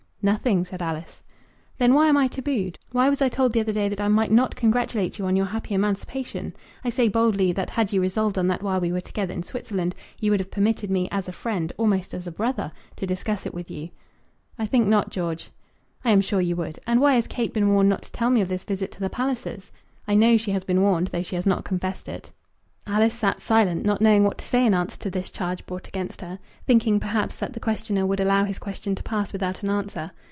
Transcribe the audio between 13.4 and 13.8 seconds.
it with